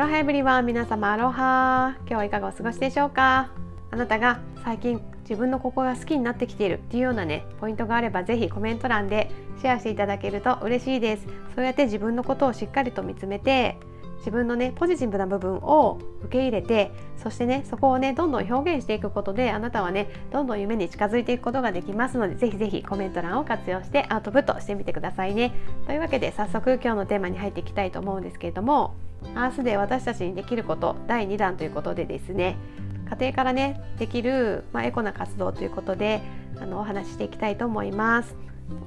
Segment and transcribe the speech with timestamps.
[0.00, 1.94] ロハエブリは皆様アロハ。
[2.06, 3.50] 今日はいかがお過ごしでしょうか？
[3.90, 11.26] あなたが最近自分のここが好きになってきているっていうようなねポイントがあればぜひコメント欄でシェアしていただけると嬉しいです。
[11.54, 13.76] そうやって自分のことをしっかりと見つめて
[14.20, 25.52] 自分のねポジティブな部分を受け入れてそしてねそこをねどんどん表現していくことであなたはねどんどん夢に近づいていくことができますのでぜひぜひコメント欄を活用してアウトプットしてみてくださいね。
[25.86, 28.94] というわけで早速今日のテーマに入っていきたいと思うんですけれども
[29.34, 32.56] アースで私たちにできること第2弾ということでですね
[33.08, 36.22] 家庭からねできる、まあ、エコな活動ということで
[36.60, 38.36] あのお話ししていきたいと思います。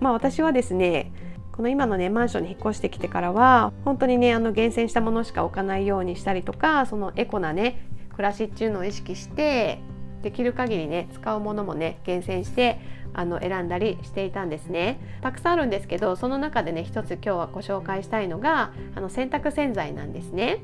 [0.00, 1.12] まあ、私はですね
[1.52, 9.80] この今のねマンションに引っ越してきてからは本当にねあの厳選したものしか置かないようにしたりとかそのエコなね暮らしっていうのを意識して
[10.22, 12.78] できる限りね使うものもね厳選して
[13.14, 14.98] あの選んだりしていたんですね。
[15.20, 20.60] たくさんあるんですけどその中でね一つ今日はご紹介したいのがあの洗濯洗剤なんですね。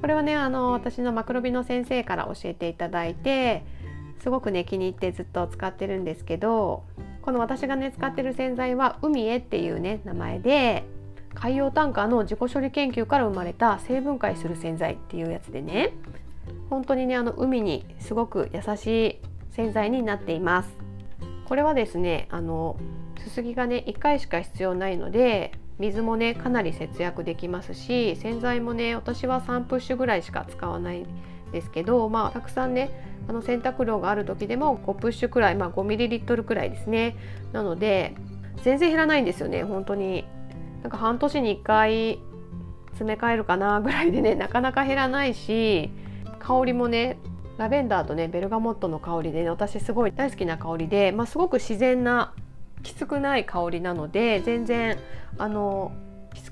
[0.00, 3.64] これはねあの私のマクロビの先生から教えていただいて
[4.20, 6.84] すごくね気に入ってずっと使ってるんですけど
[7.22, 10.84] この私がね使ってる洗剤は海へっていうね名前で
[11.34, 15.92] 海洋タンカーの自己処理研究から生まれた成分解する洗剤っていうやつでね。
[16.70, 19.20] 本当にねあの海にすごく優しい
[19.52, 20.76] 洗剤になっています。
[21.46, 22.76] これはですねあの
[23.22, 31.06] すすぎがね1回しか必要ないので水もねかなり節約できますし洗剤もね私は3プッシュぐらいしか使わない
[31.52, 32.90] ですけどまあたくさんね
[33.28, 37.16] あの洗濯量がある時でも5プッシュくらい、まあ、5ml くらいですね。
[37.52, 38.14] なので
[38.62, 40.24] 全然減らないんですよね本当に。
[40.82, 42.20] なんか半年に1回
[42.90, 45.90] 詰め替えるかなぐらいでねなかなか減らないし
[46.46, 47.18] 香りもね
[47.58, 52.32] ラベンダーとねベルガモットの香りでね私すごい大好きな香りで、まあ、すごく自然な
[52.84, 54.96] きつくない香りなので全然
[55.38, 55.92] あの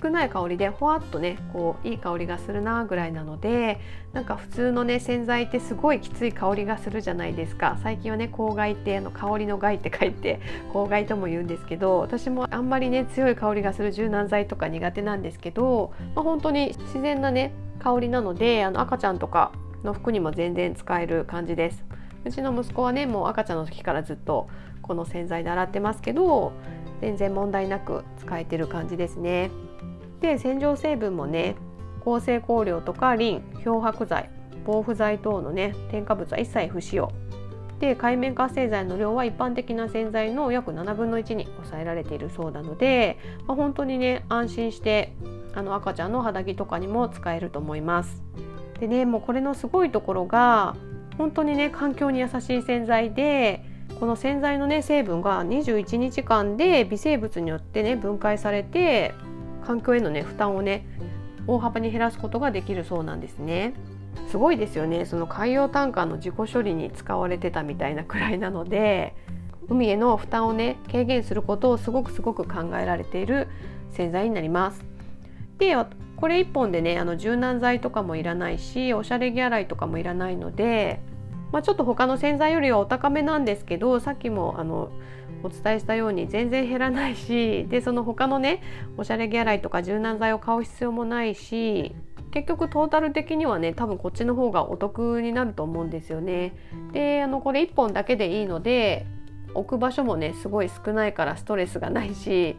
[0.02, 3.78] 少ない香りでほわっとねこういい香りがするなぐらいなので
[4.12, 7.78] なんか普通のね洗剤ってすごいきつい香りがするじゃないですか。
[7.82, 10.40] 最近はね香害ってあの香りの害って書いて
[10.72, 19.52] 香害とも言うんですけど私もあんまりね強い香りがする柔軟剤とか苦手なんですけど、まあ、本当に自然なね香りなのであの赤ちゃんとか
[19.84, 21.84] の服にも全然使える感じです。
[22.24, 24.48] うちの息子はねもう赤ちゃんの時からずっと
[24.82, 26.52] この洗剤で洗ってますけど
[27.00, 29.50] 全然問題なく使えてる感じですね。
[30.20, 31.56] で洗浄成分もね
[32.04, 34.30] 合成香料とかリン漂白剤
[34.64, 37.12] 防腐剤等のね添加物は一切不使用
[37.80, 45.14] で界面活性剤の量は一般的な洗剤の約7分の1に抑えられているそうなので、まあ、本当にね安心して
[45.54, 48.22] あの赤ちゃんの肌着とかにも使えると思います。
[48.80, 50.76] でねもうこれのすごいところが
[51.18, 53.64] 本当にね環境に優しい洗剤で
[54.00, 59.14] この洗剤のね成分が21日間で微生物によってね分解されて
[59.64, 60.86] 環境へのね負担をね
[61.46, 63.74] 大幅に減らすことができるそうなんですね。
[64.28, 69.14] すごいですよねその海洋タンカーの自己処理に使われてたみたいなくらいなので
[69.68, 73.48] 海への負担をね軽減することをすごくすごく考えられている
[73.92, 74.84] 洗剤になります。
[75.58, 75.76] で
[76.16, 81.00] これ1本でねあの柔軟剤とかもいらないしおしゃれ着洗いとかもいらないので、
[81.52, 84.90] まあ、ちょっと他の洗剤よりはお高めなんですけどさっきもあの
[85.42, 88.62] お伝えしたように全然減らないしでその他のね
[88.96, 91.94] おしゃれ着洗いとか柔軟剤を買う必要もないし
[92.30, 96.52] 結局トータル的にはね多分こっちの方がお得になると思うんですよね。
[96.92, 99.06] であのこれ1本だけでいいので
[99.54, 102.56] 置く場所もねすごい少ないからストレスがないし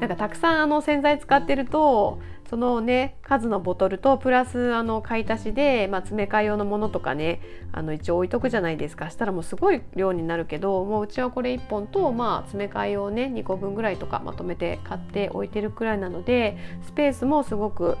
[0.00, 2.20] なんかたくさんあの洗剤使ってると
[2.52, 7.40] そのね数のボトルとプラスあの買い足しで、まあ、詰め替え用のものとかね
[7.72, 17.96] あの一応置いとくじゃないですかしたらもうすごい量になるけどもううちはこれ1本と、まあ、詰め替え用ね2個分ぐらいとかまとめて買って置いてるくらいなのでスペースもすごく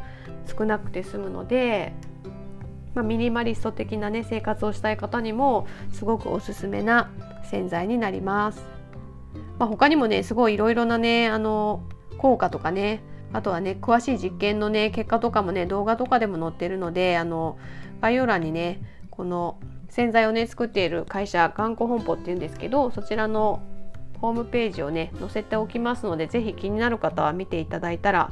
[0.46, 1.94] 少なくて済むので
[2.94, 7.10] まあ、ミニマリスト的なね生活をしたい方にもすごくおすすめな
[7.44, 8.62] 洗剤になります。
[9.58, 11.84] まあ、他にもねすごいいろいろなねあの
[12.18, 13.02] 効果とかね
[13.32, 17.58] あとはね詳しい実験のね結果とかもね動画とかでも載ってるのであの
[18.00, 18.80] 概要欄にね
[19.10, 19.58] この
[19.88, 23.62] 洗剤をね作っている会社頑固本舗っていうんですけどそちらの
[24.20, 28.30] ホームページをね載せておきますので是非気になる方は見ていただいたら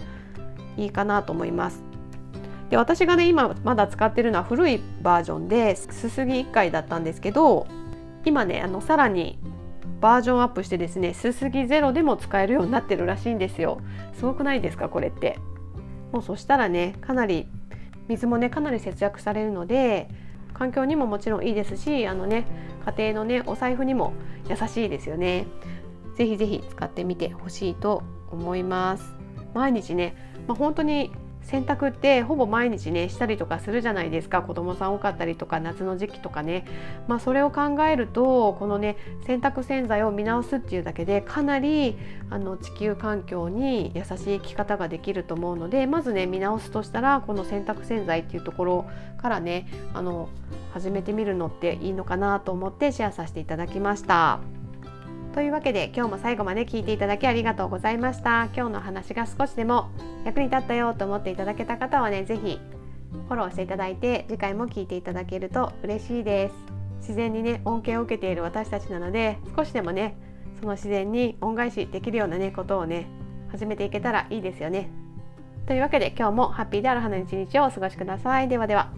[0.76, 1.82] いいかなと思います。
[2.70, 7.67] で私がね今まだ使ってるのは古いバージョンですすぎ1回だったんですけど
[8.25, 9.41] 今ねあのさらに
[10.00, 13.81] バージョンアップしてですねすすぎゼロでも使えるようになってるらしいんですよ。
[14.14, 15.38] すごくないですかこれって。
[16.12, 17.47] もうそしたらねかなり
[18.08, 20.08] 水もねかなり節約されるので
[20.55, 22.47] 環境にももちろんいいですしあのね
[22.85, 24.12] 家庭のねお財布にも
[24.49, 25.47] 優しいですよね。
[26.17, 29.14] ぜひぜひ使ってみてほしいと思います。
[29.55, 30.14] 毎日ね、
[30.47, 31.11] まあ、本当に
[31.42, 36.64] 洗濯ってほぼ毎日ねしたりとかするじゃないですか子供さん多かったりとか夏の時期とかね
[37.08, 38.96] まあそれを考えるとこのね
[39.26, 41.96] 洗濯洗剤を見直すっていうだけでかなり
[42.31, 50.28] あの地球環境に優しい生き方ができると思うのでまずね見直すとしたらこの洗濯洗剤っていうところからねあの
[50.72, 54.59] 始めてみるのっていいのかなと思ってシェアさせていただきました。
[55.32, 58.48] というわけで今日も最後まで聞いていただきありがとうございました。
[58.54, 59.90] 今日の話が少しでも
[60.24, 62.60] 役に立ったよと思っていただけた方はね是非
[63.28, 66.54] フォローしていただいて次回も聞いていただけると嬉しいです。
[67.00, 70.16] 自然にね恩恵を受けている私たちなので少しでもね
[70.60, 73.06] その自然に恩返しできるようなねことをね
[73.50, 74.90] 始めていけたらいいですよね。
[75.66, 78.48] というわけで今日もハッピーである花の一日をお過ごしください。
[78.48, 78.90] ではでは。